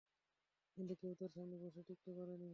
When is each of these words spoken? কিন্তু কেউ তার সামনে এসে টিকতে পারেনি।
কিন্তু 0.77 0.93
কেউ 1.01 1.13
তার 1.19 1.31
সামনে 1.35 1.55
এসে 1.61 1.81
টিকতে 1.87 2.11
পারেনি। 2.17 2.49